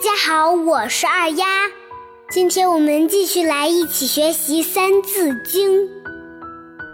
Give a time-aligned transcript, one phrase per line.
[0.00, 1.44] 大家好，我是二丫。
[2.30, 5.82] 今天我们继续来一起学习《三字经》。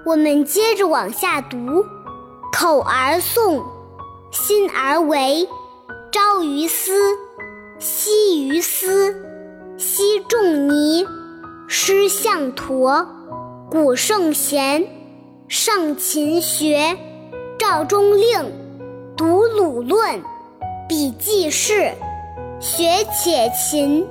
[0.04, 1.84] 我们接着往下读：
[2.53, 3.62] 口而诵，
[4.32, 5.48] 心而为。
[6.11, 7.16] 朝于斯，
[7.79, 9.14] 夕于斯，
[9.79, 11.07] 昔仲尼，
[11.68, 13.07] 师向陀，
[13.70, 14.84] 古圣贤，
[15.46, 16.98] 上勤学，
[17.57, 18.52] 赵中令，
[19.16, 20.20] 读鲁论，
[20.88, 21.93] 笔记事。
[22.60, 24.06] 学且勤。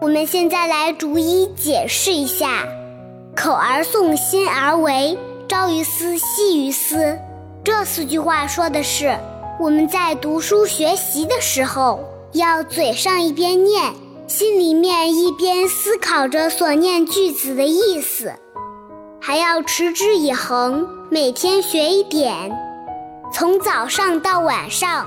[0.00, 2.66] 我们现在来逐一解释一下：
[3.34, 7.18] 口而诵，心而为，朝于斯，夕于斯。
[7.62, 9.14] 这四句话说的是，
[9.60, 12.00] 我们在读书学习的时候，
[12.32, 13.92] 要嘴上一边念，
[14.26, 18.32] 心里面一边思考着所念句子的意思，
[19.20, 22.56] 还要持之以恒，每天学一点，
[23.32, 25.06] 从早上到晚上。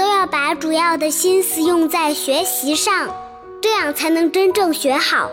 [0.00, 3.14] 都要把主要的心思用在学习上，
[3.60, 5.30] 这样才能真正学好。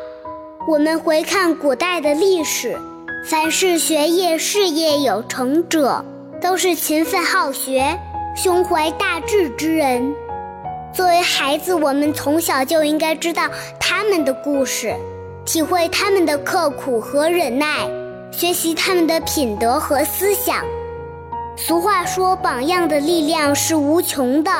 [0.67, 2.77] 我们回看古代的历史，
[3.23, 6.03] 凡是学业事业有成者，
[6.41, 7.97] 都是勤奋好学、
[8.35, 10.13] 胸怀大志之人。
[10.93, 13.43] 作为孩子，我们从小就应该知道
[13.79, 14.93] 他们的故事，
[15.45, 17.89] 体会他们的刻苦和忍耐，
[18.33, 20.65] 学习他们的品德和思想。
[21.59, 24.51] 俗话说：“榜样的力量是无穷的。”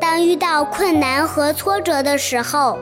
[0.00, 2.78] 当遇到困难和挫折的时候，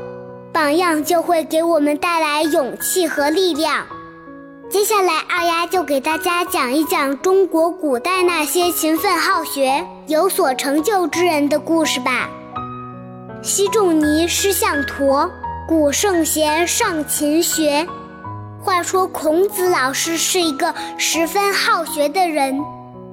[0.53, 3.87] 榜样就会给我们带来勇气和力量。
[4.69, 12.29] 接下来，二丫就给大家讲一讲中国古代那些勤奋好学、有所成就之人的故事吧。
[13.43, 15.31] 昔仲尼师向陀，
[15.67, 17.87] 古圣贤上勤学。
[18.63, 22.63] 话说，孔子老师是一个十分好学的人。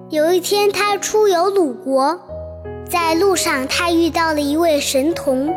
[0.10, 2.18] 有一天，他出游鲁国，
[2.90, 5.54] 在路上，他遇到了一位神童，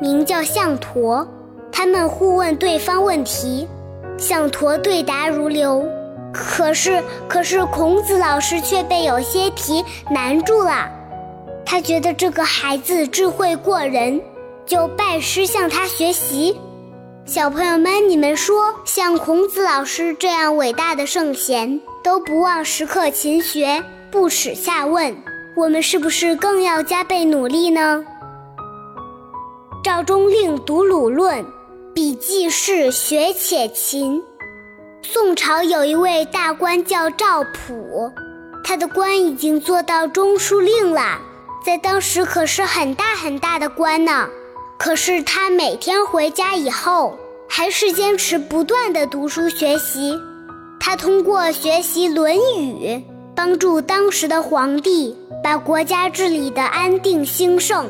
[0.00, 1.24] 名叫象陀。
[1.70, 3.68] 他们互问对方问题，
[4.18, 5.86] 象陀对答如流。
[6.32, 10.90] 可是，可是孔子老师却被有些题难住了。
[11.64, 14.20] 他觉得这个孩子智慧过人，
[14.66, 16.58] 就拜师向他学习。
[17.24, 25.16] 小朋友们，你们说，像孔子老师这样伟大的圣贤，都不忘时刻勤学，不耻下问，
[25.56, 28.04] 我们是不是更要加倍努力呢？
[29.84, 31.46] 赵中令读鲁论，
[31.94, 34.20] 笔记事学且勤。
[35.02, 38.10] 宋朝有一位大官叫赵普，
[38.64, 41.20] 他的官已经做到中书令了，
[41.64, 44.28] 在当时可是很大很大的官呢。
[44.82, 47.16] 可是他每天回家以后，
[47.48, 50.18] 还是坚持不断的读书学习。
[50.80, 52.88] 他通过学习《论语》，
[53.32, 57.88] 帮助当时的皇帝把国家治理的安定兴盛，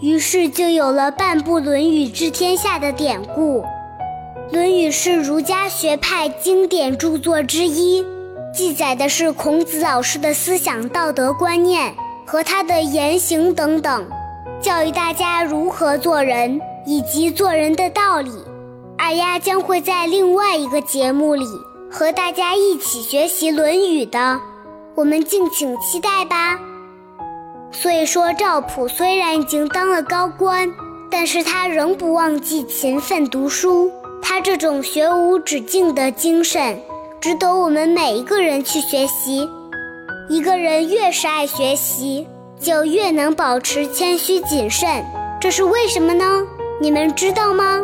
[0.00, 3.60] 于是就有了半部《论语》治天下的典故。
[4.50, 8.02] 《论语》是儒家学派经典著作之一，
[8.54, 11.94] 记载的是孔子老师的思想道德观念
[12.26, 14.06] 和他的言行等等。
[14.62, 18.30] 教育大家如何做人以及做人的道理。
[18.96, 21.44] 二丫将会在另外一个节目里
[21.90, 24.40] 和大家一起学习《论语》的，
[24.94, 26.56] 我们敬请期待吧。
[27.72, 30.72] 所以说，赵普虽然已经当了高官，
[31.10, 33.90] 但是他仍不忘记勤奋读书。
[34.22, 36.80] 他这种学无止境的精神，
[37.20, 39.48] 值得我们每一个人去学习。
[40.28, 42.28] 一个人越是爱学习。
[42.62, 45.04] 就越能保持谦虚谨慎，
[45.40, 46.24] 这是为什么呢？
[46.80, 47.80] 你们知道吗？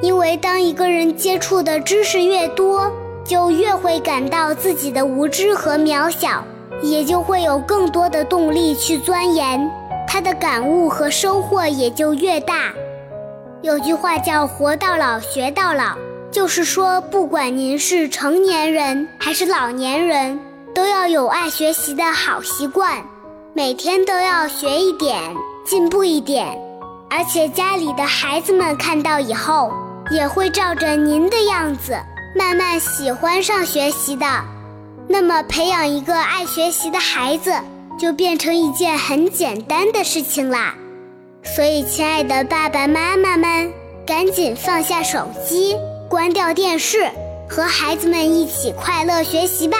[0.00, 2.90] 因为当一个人接触的知识越多，
[3.26, 6.42] 就越会感到自己的无知和渺小，
[6.80, 9.70] 也就会有更多的动力去钻研，
[10.08, 12.72] 他的感悟和收获也就越大。
[13.60, 15.94] 有句话叫“活到老，学到老”，
[16.32, 20.40] 就是说，不管您是成年人还是老年人，
[20.74, 23.04] 都要有爱学习的好习惯。
[23.56, 25.16] 每天都要学一点，
[25.64, 26.44] 进步一点，
[27.08, 29.70] 而且家里的孩子们看到以后，
[30.10, 31.96] 也会照着您的样子，
[32.34, 34.26] 慢慢喜欢上学习的。
[35.06, 37.54] 那么，培养一个爱学习的孩子，
[37.96, 40.74] 就变成一件很简单的事情啦。
[41.44, 43.72] 所以，亲爱的爸爸妈妈们，
[44.04, 45.76] 赶紧放下手机，
[46.10, 47.08] 关掉电视，
[47.48, 49.78] 和孩子们一起快乐学习吧。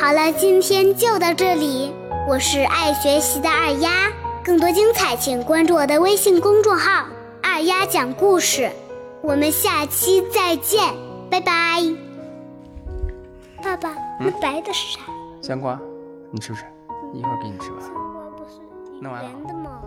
[0.00, 1.92] 好了，今天就到这里。
[2.28, 4.12] 我是爱学习的二丫，
[4.44, 7.06] 更多精彩请关注我的微信公众号
[7.40, 8.68] “二丫讲故事”。
[9.22, 10.92] 我们下期再见，
[11.30, 11.80] 拜拜。
[13.62, 15.02] 爸爸，那白的是啥？
[15.40, 15.78] 香瓜，
[16.32, 16.64] 你吃不吃？
[17.14, 17.76] 一会儿给你吃吧。
[17.80, 18.58] 香瓜不是
[19.00, 19.80] 圆的吗？